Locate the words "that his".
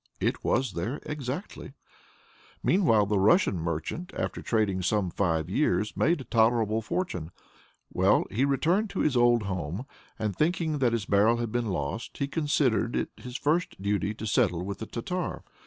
10.79-11.05